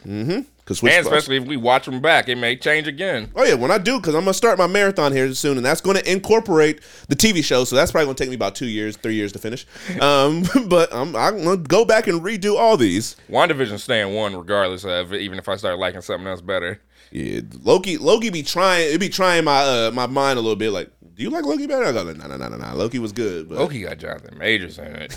[0.65, 1.17] could switch and spots.
[1.19, 3.31] especially if we watch them back, it may change again.
[3.37, 5.81] Oh yeah, when I do, because I'm gonna start my marathon here soon, and that's
[5.81, 7.65] going to incorporate the TV show.
[7.65, 9.65] So that's probably gonna take me about two years, three years to finish.
[10.01, 13.17] Um, but I'm, I'm gonna go back and redo all these.
[13.31, 16.81] WandaVision staying one regardless of even if I start liking something else better.
[17.13, 20.71] Yeah, Loki, Loki be trying, it be trying my uh, my mind a little bit.
[20.71, 20.91] Like,
[21.23, 21.85] do you like Loki better?
[21.85, 22.75] I go, no, no, no, no, no.
[22.75, 25.15] Loki was good, but Loki got Jonathan Majors in it.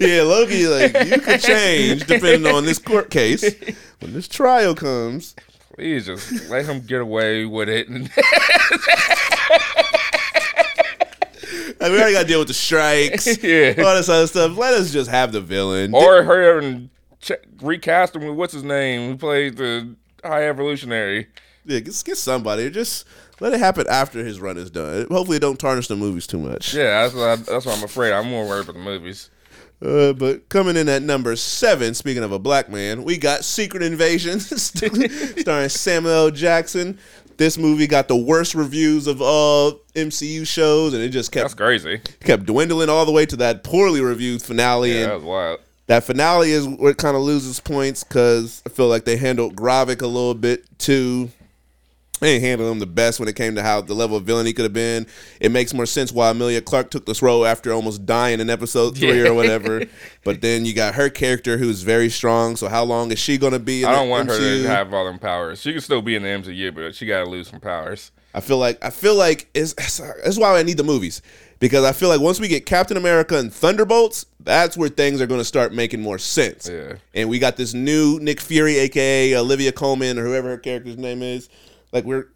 [0.00, 3.42] yeah, Loki, like you could change depending on this court case
[3.98, 5.34] when this trial comes.
[5.74, 7.88] Please just let him get away with it.
[11.80, 13.74] Like, we already got to deal with the strikes, Yeah.
[13.78, 14.56] all this other stuff.
[14.56, 15.92] Let us just have the villain.
[15.94, 16.88] Or her and
[17.60, 21.26] recast him with what's his name who played the High Evolutionary.
[21.64, 22.70] Yeah, just get somebody.
[22.70, 23.06] Just
[23.40, 25.06] let it happen after his run is done.
[25.10, 26.74] Hopefully, it don't tarnish the movies too much.
[26.74, 28.12] Yeah, that's what I, that's what I'm afraid.
[28.12, 29.30] I'm more worried about the movies.
[29.84, 33.82] Uh, but coming in at number seven, speaking of a black man, we got Secret
[33.82, 36.30] Invasion, starring Samuel L.
[36.30, 36.98] Jackson.
[37.36, 41.56] This movie got the worst reviews of all MCU shows, and it just That's kept
[41.60, 42.00] crazy.
[42.20, 44.92] kept dwindling all the way to that poorly reviewed finale.
[44.92, 45.60] Yeah, and that was wild.
[45.88, 49.56] that finale is where it kind of loses points because I feel like they handled
[49.56, 51.28] Gravik a little bit too.
[52.20, 54.52] They didn't him the best when it came to how the level of villain he
[54.52, 55.06] could have been.
[55.40, 58.96] It makes more sense why Emilia Clarke took this role after almost dying in episode
[58.96, 59.28] three Yeah.
[59.30, 59.84] or whatever.
[60.22, 62.56] but then you got her character who's very strong.
[62.56, 63.82] So how long is she going to be?
[63.82, 65.60] In I don't want her to have all them powers.
[65.60, 68.10] She can still be in the MCU, but she got to lose some powers.
[68.32, 71.22] I feel like I feel like it's, that's why I need the movies
[71.60, 75.26] because I feel like once we get Captain America and Thunderbolts, that's where things are
[75.26, 76.68] going to start making more sense.
[76.68, 76.94] Yeah.
[77.14, 81.22] And we got this new Nick Fury, aka Olivia Colman or whoever her character's name
[81.22, 81.48] is.
[81.94, 82.26] Like we're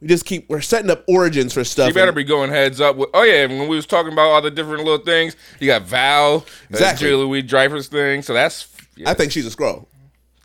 [0.00, 1.88] we just keep we're setting up origins for stuff.
[1.88, 3.10] You better be going heads up with.
[3.12, 6.36] Oh yeah, when we was talking about all the different little things, you got Val,
[6.36, 7.08] uh, Exactly.
[7.08, 8.22] Julie Louis Dreyfus thing.
[8.22, 8.74] So that's.
[8.96, 9.86] Yeah, I think she's a Skrull.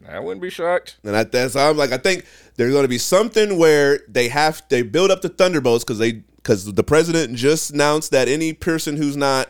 [0.07, 0.97] I wouldn't be shocked.
[1.03, 2.25] And I, that's I'm like I think
[2.57, 6.23] there's going to be something where they have they build up the Thunderbolts because they
[6.37, 9.49] because the president just announced that any person who's not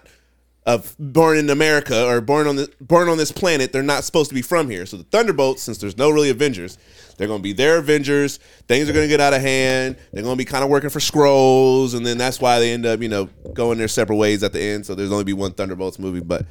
[0.65, 4.29] of born in America or born on the born on this planet, they're not supposed
[4.29, 4.85] to be from here.
[4.85, 6.77] So the Thunderbolts, since there's no really Avengers,
[7.17, 8.39] they're going to be their Avengers.
[8.67, 9.97] Things are going to get out of hand.
[10.11, 12.85] They're going to be kind of working for Skrulls, and then that's why they end
[12.85, 14.85] up you know going their separate ways at the end.
[14.85, 16.45] So there's only be one Thunderbolts movie, but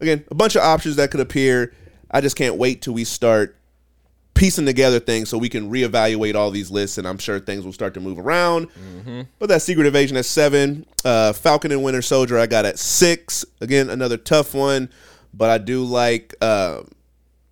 [0.00, 1.72] again, a bunch of options that could appear.
[2.10, 3.56] I just can't wait till we start
[4.34, 7.72] piecing together things so we can reevaluate all these lists and i'm sure things will
[7.72, 8.68] start to move around.
[9.38, 13.44] But that secret invasion at seven uh, falcon and winter soldier i got at six.
[13.60, 14.90] Again another tough one
[15.32, 16.82] but i do like uh,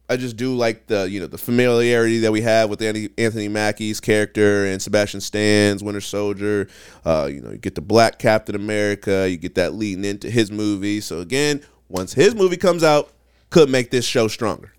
[0.09, 4.01] i just do like the you know the familiarity that we have with anthony mackie's
[4.01, 6.68] character and sebastian stan's winter soldier.
[7.05, 10.51] Uh, you know you get the black captain america you get that leading into his
[10.51, 11.01] movie.
[11.01, 13.11] So again once his movie comes out
[13.51, 14.73] could make this show stronger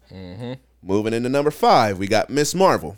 [0.84, 2.54] Moving into number five, we got Ms.
[2.54, 2.98] Marvel.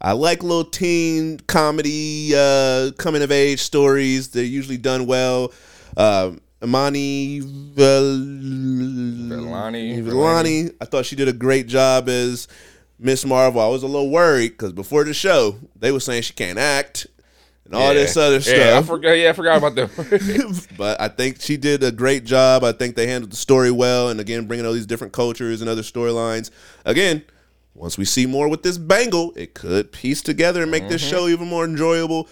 [0.00, 4.28] I like little teen comedy, uh, coming of age stories.
[4.28, 5.52] They're usually done well.
[5.96, 9.28] Uh, Imani Vellani.
[10.04, 12.46] Vellani, I thought she did a great job as
[13.00, 13.26] Ms.
[13.26, 13.60] Marvel.
[13.60, 17.08] I was a little worried because before the show, they were saying she can't act
[17.68, 18.22] and all this Yeah.
[18.22, 18.86] other Yeah, I stuff.
[18.86, 19.12] forgot.
[19.12, 19.90] Yeah, I forgot about them.
[20.76, 22.64] but I think she did a great job.
[22.64, 25.68] I think they handled the story well, and again, bringing all these different cultures and
[25.68, 26.50] other storylines.
[26.84, 27.22] Again,
[27.74, 31.10] once we see more with this bangle, it could piece together and make this mm-hmm.
[31.10, 32.28] show even more enjoyable.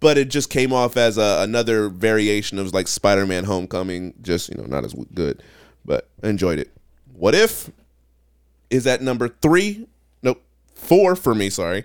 [0.00, 4.56] But it just came off as a, another variation of like Spider-Man: Homecoming, just you
[4.56, 5.42] know, not as good.
[5.84, 6.70] But I enjoyed it.
[7.14, 7.70] What if
[8.70, 9.88] is at number three?
[10.22, 10.42] Nope,
[10.74, 11.48] four for me.
[11.48, 11.84] Sorry.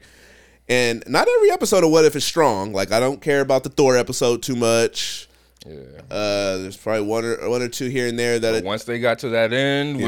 [0.69, 2.73] And not every episode of What If is strong.
[2.73, 5.27] Like I don't care about the Thor episode too much.
[5.65, 5.73] yeah.
[6.12, 8.99] Uh, there's probably one or one or two here and there that it, Once they
[8.99, 10.05] got to that end Yeah,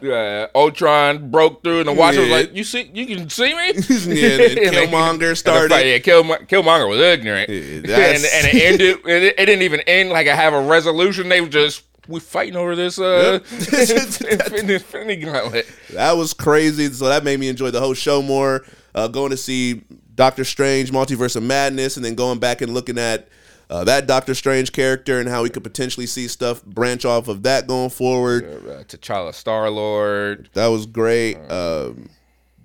[0.00, 3.54] where uh, Ultron broke through and the Watcher was like, "You see, you can see
[3.54, 3.72] me."
[4.14, 5.70] yeah, and And they- Killmonger started.
[5.70, 7.56] fight- yeah, Killmo- Killmonger was ignorant, Yeah,
[7.96, 8.98] and, and it ended.
[9.06, 11.28] It, it didn't even end like I have a resolution.
[11.30, 13.52] They were just we fighting over this uh, Yep.
[14.30, 15.66] Infinity, Infinity Gauntlet.
[15.92, 16.88] That was crazy.
[16.92, 18.64] So that made me enjoy the whole show more.
[18.94, 19.82] Uh, going to see
[20.14, 23.28] Doctor Strange, Multiverse of Madness, and then going back and looking at
[23.68, 27.42] uh, that Doctor Strange character and how we could potentially see stuff branch off of
[27.42, 28.44] that going forward.
[28.44, 30.48] Uh, T'Challa, Star Lord.
[30.54, 31.36] That was great.
[31.50, 32.08] Um,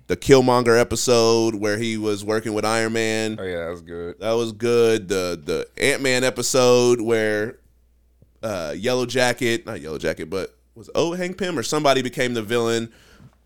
[0.06, 3.36] the Killmonger episode where he was working with Iron Man.
[3.40, 4.20] Oh yeah, that was good.
[4.20, 5.08] That was good.
[5.08, 7.58] The the Ant Man episode where
[8.42, 12.42] uh, Yellow Jacket, not Yellow Jacket, but was oh Hank Pym or somebody became the
[12.42, 12.92] villain.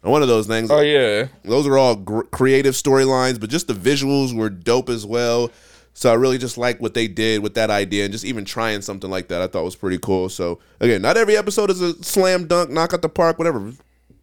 [0.03, 0.71] One of those things.
[0.71, 5.05] Oh yeah, Those are all gr- creative storylines, but just the visuals were dope as
[5.05, 5.51] well.
[5.95, 8.83] So I really just like what they did with that idea, and just even trying
[8.83, 10.29] something like that, I thought was pretty cool.
[10.29, 13.73] So again, not every episode is a slam dunk, knock out the park, whatever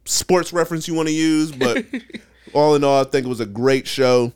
[0.04, 1.84] sports reference you want to use, but
[2.54, 4.32] all in all, I think it was a great show.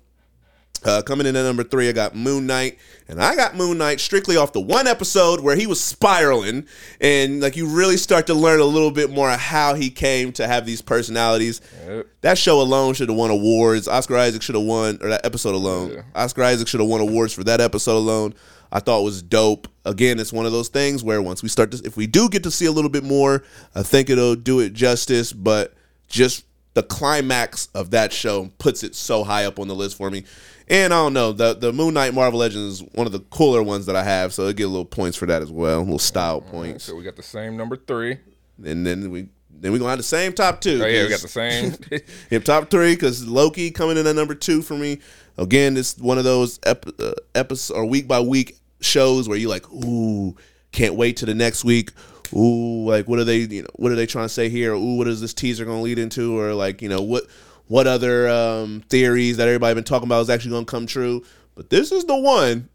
[0.84, 3.98] Uh, coming in at number three, I got Moon Knight, and I got Moon Knight
[4.00, 6.66] strictly off the one episode where he was spiraling,
[7.00, 10.32] and like you really start to learn a little bit more of how he came
[10.32, 11.60] to have these personalities.
[11.86, 12.06] Yep.
[12.20, 13.88] That show alone should have won awards.
[13.88, 15.92] Oscar Isaac should have won, or that episode alone.
[15.94, 16.02] Yeah.
[16.14, 18.34] Oscar Isaac should have won awards for that episode alone.
[18.70, 19.66] I thought it was dope.
[19.84, 22.42] Again, it's one of those things where once we start to, if we do get
[22.42, 23.42] to see a little bit more,
[23.74, 25.32] I think it'll do it justice.
[25.32, 25.74] But
[26.08, 26.44] just
[26.78, 30.22] the climax of that show puts it so high up on the list for me.
[30.68, 33.64] And I don't know the the Moon Knight Marvel Legends is one of the cooler
[33.64, 35.98] ones that I have, so I get a little points for that as well, little
[35.98, 36.84] style points.
[36.84, 38.18] So we got the same number three.
[38.64, 40.80] And then we then we're gonna have the same top two.
[40.80, 41.74] Oh yeah, we got the same.
[42.30, 45.00] Yep, top three because Loki coming in at number two for me.
[45.36, 49.48] Again, it's one of those ep- uh, episode or week by week shows where you
[49.48, 50.36] like, ooh,
[50.70, 51.90] can't wait to the next week.
[52.32, 53.38] Ooh, like what are they?
[53.38, 54.72] You know, what are they trying to say here?
[54.72, 56.38] Ooh, what is this teaser going to lead into?
[56.38, 57.24] Or like, you know, what
[57.66, 61.24] what other um, theories that everybody been talking about is actually going to come true?
[61.54, 62.68] But this is the one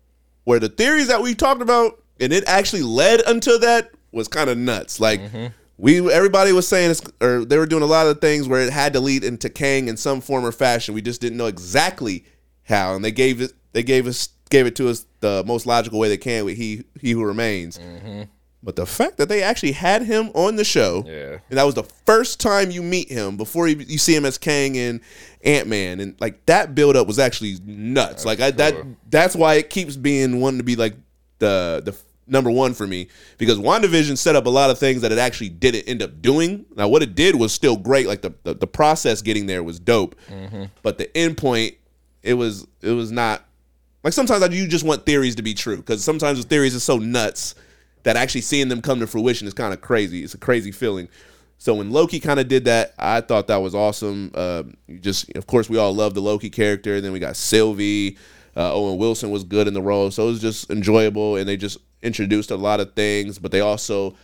[0.43, 4.49] where the theories that we talked about and it actually led until that was kind
[4.49, 4.99] of nuts.
[4.99, 5.21] Like
[5.77, 8.71] we everybody was saying it's, or they were doing a lot of things where it
[8.71, 10.93] had to lead into Kang in some form or fashion.
[10.93, 12.25] We just didn't know exactly
[12.63, 15.97] how, and they gave it they gave us gave it to us the most logical
[15.99, 17.79] way they can with he he who remains.
[18.63, 21.39] But the fact that they actually had him on the show, Yeah.
[21.49, 24.37] and that was the first time you meet him before you, you see him as
[24.37, 25.01] Kang and
[25.43, 28.23] Ant Man, and like that build up was actually nuts.
[28.23, 28.75] like I, that
[29.09, 30.95] that's why it keeps being one to be like
[31.39, 31.93] the the
[32.25, 35.49] number one for me because WandaVision set up a lot of things that it actually
[35.49, 36.65] didn't end up doing.
[36.73, 38.07] Now what it did was still great.
[38.07, 40.65] Like the the, the process getting there was dope, mm-hmm.
[40.83, 41.75] but the end point
[42.21, 43.45] it was it was not
[44.05, 46.79] like sometimes I, you just want theories to be true because sometimes the theories are
[46.79, 47.55] so nuts
[48.03, 50.23] that actually seeing them come to fruition is kind of crazy.
[50.23, 51.09] It's a crazy feeling.
[51.57, 54.31] So when Loki kind of did that, I thought that was awesome.
[54.33, 54.63] Uh,
[54.99, 56.99] just, of course, we all love the Loki character.
[56.99, 58.17] Then we got Sylvie.
[58.55, 61.37] Uh, Owen Wilson was good in the role, so it was just enjoyable.
[61.37, 64.15] And they just introduced a lot of things, but they also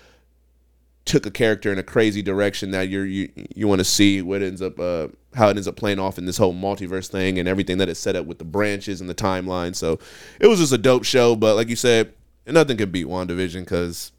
[1.06, 4.44] took a character in a crazy direction that you're, you you want to see what
[4.44, 7.48] ends up uh, how it ends up playing off in this whole multiverse thing and
[7.48, 9.76] everything that is set up with the branches and the timeline.
[9.76, 9.98] So
[10.40, 11.36] it was just a dope show.
[11.36, 12.14] But like you said,
[12.52, 14.12] nothing could beat WandaVision because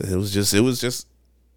[0.00, 1.06] it was just it was just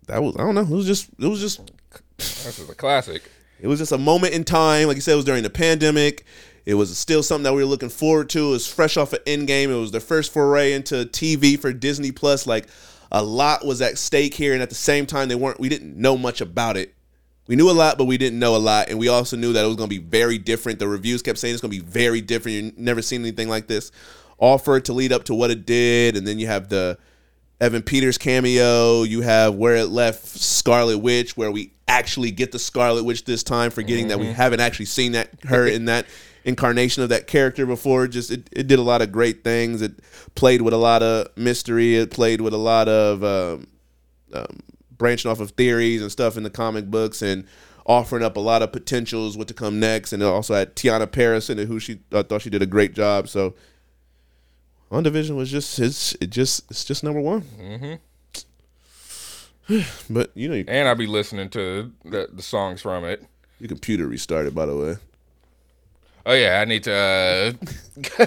[0.07, 1.71] that was I don't know it was just it was just
[2.17, 3.23] this is a classic.
[3.59, 4.87] it was just a moment in time.
[4.87, 6.25] Like you said, it was during the pandemic.
[6.65, 8.47] It was still something that we were looking forward to.
[8.47, 9.69] It was fresh off of Endgame.
[9.69, 12.47] It was their first foray into TV for Disney Plus.
[12.47, 12.67] Like
[13.11, 15.59] a lot was at stake here, and at the same time, they weren't.
[15.59, 16.93] We didn't know much about it.
[17.47, 19.65] We knew a lot, but we didn't know a lot, and we also knew that
[19.65, 20.79] it was going to be very different.
[20.79, 22.55] The reviews kept saying it's going to be very different.
[22.57, 23.91] You've never seen anything like this.
[24.37, 26.97] All for it to lead up to what it did, and then you have the
[27.59, 29.03] Evan Peters cameo.
[29.03, 33.43] You have where it left Scarlet Witch, where we actually get the Scarlet Witch this
[33.43, 36.05] time, forgetting that we haven't actually seen that her in that
[36.45, 38.07] incarnation of that character before.
[38.07, 39.81] Just it, it did a lot of great things.
[39.81, 39.99] It
[40.35, 41.95] played with a lot of mystery.
[41.95, 43.67] It played with a lot of um,
[44.33, 44.59] um,
[44.97, 47.45] branching off of theories and stuff in the comic books and
[47.85, 50.13] offering up a lot of potentials what to come next.
[50.13, 53.27] And also had Teyonah Parris it, who she I thought she did a great job.
[53.27, 53.53] So.
[54.91, 57.41] WandaVision was just it's it just it's just number one.
[57.59, 57.95] Mm-hmm.
[60.09, 63.25] but you know, you, And I'll be listening to the, the songs from it.
[63.59, 64.53] your computer restarted.
[64.53, 64.97] By the way,
[66.25, 66.93] Oh yeah, I need to.
[66.93, 67.53] Uh...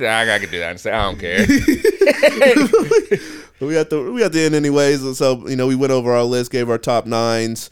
[0.00, 1.44] I gotta do that and say I don't care.
[3.60, 5.18] We got the we got the end anyways.
[5.18, 7.70] So you know, we went over our list, gave our top nines.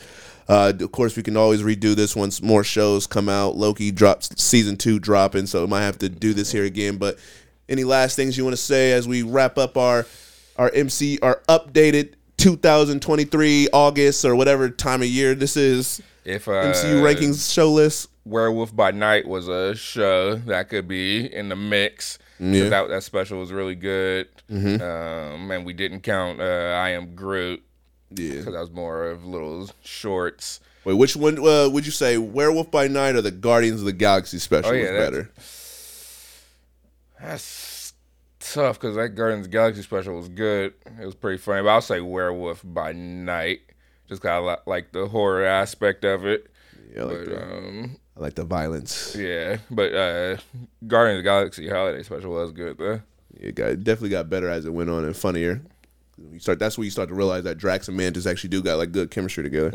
[0.49, 3.57] Uh, of course, we can always redo this once more shows come out.
[3.57, 6.99] Loki drops season two dropping, so we might have to do this here again.
[6.99, 7.18] But
[7.68, 10.07] any last things you want to say as we wrap up our
[10.57, 16.53] our MC our updated 2023 August or whatever time of year this is If uh,
[16.53, 18.09] MCU rankings show list?
[18.25, 22.18] Werewolf by Night was a show that could be in the mix.
[22.38, 22.68] Yeah.
[22.68, 24.29] That, that special was really good.
[24.51, 27.62] Um, and we didn't count uh, I Am Groot
[28.11, 28.31] Yeah.
[28.33, 30.61] because that was more of little shorts.
[30.85, 33.92] Wait, which one uh, would you say, Werewolf by Night or the Guardians of the
[33.92, 35.31] Galaxy special Oh, yeah, was that's- better?
[37.20, 37.92] That's
[38.40, 40.75] tough because that Guardians of the Galaxy special was good.
[41.01, 41.62] It was pretty funny.
[41.62, 43.61] But I'll say Werewolf by Night.
[44.09, 46.46] Just of like the horror aspect of it.
[46.94, 49.14] Yeah, I like, But the, um, I like the violence.
[49.18, 50.37] yeah, but uh,
[50.87, 53.00] Guardians of the Galaxy holiday special was good though.
[53.38, 55.61] It got it definitely got better as it went on and funnier.
[56.33, 58.79] You start that's when you start to realize that Drax and Mantis actually do got
[58.79, 59.70] like good chemistry together.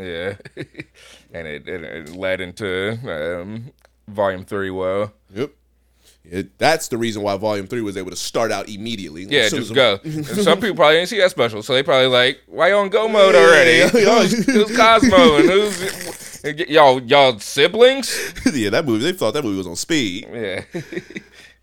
[0.56, 0.64] Yeah,
[1.32, 2.98] and it, it, it led into
[3.40, 3.70] um,
[4.08, 4.70] Volume Three.
[4.70, 5.52] Well, Yep.
[6.24, 9.24] It, that's the reason why Volume Three was able to start out immediately.
[9.24, 9.98] yeah, soon just as- go.
[10.42, 13.06] Some people probably didn't see that special, so they probably like, "Why you on go
[13.08, 13.70] mode Yeah, already?
[13.78, 14.22] yeah, yeah.
[14.26, 16.21] who's, who's Cosmo and who's
[16.68, 19.04] y'all y'all siblings?" yeah, that movie.
[19.04, 20.28] They thought that movie was on speed.
[20.32, 20.64] Yeah,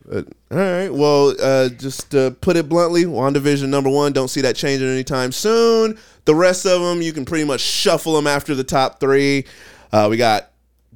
[0.05, 0.89] But, all right.
[0.89, 4.11] Well, uh, just to put it bluntly, WandaVision number one.
[4.11, 5.99] Don't see that changing anytime soon.
[6.25, 9.45] The rest of them, you can pretty much shuffle them after the top three.
[9.91, 10.49] Uh, we got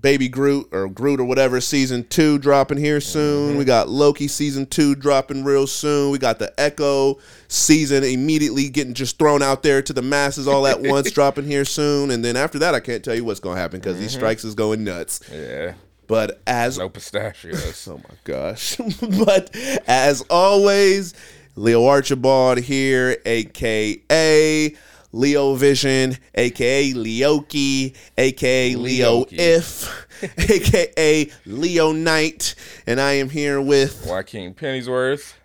[0.04, 3.56] Baby Groot or Groot or whatever season two dropping here soon.
[3.56, 6.12] We got Loki season two dropping real soon.
[6.12, 7.20] We got the Echo
[7.54, 11.66] season immediately getting just thrown out there to the masses all at once dropping here
[11.66, 12.10] soon.
[12.10, 14.20] And then after that, I can't tell you what's going to happen because these mm-hmm.
[14.20, 15.22] strikes is going nuts.
[15.32, 15.76] Yeah.
[16.08, 17.88] But as No pistachios.
[17.88, 18.78] Oh my gosh.
[19.26, 19.56] but
[19.88, 21.14] as always,
[21.56, 24.76] Leo Archibald here, aka
[25.12, 30.08] Leo Vision, aka Leoki, aka Leo If,
[30.50, 32.56] aka Leo Knight,
[32.88, 35.36] and I am here with Joaquin Pennyworth.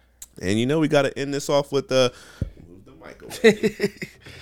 [0.41, 2.13] And you know we gotta end this off with the
[2.69, 4.23] move the mic.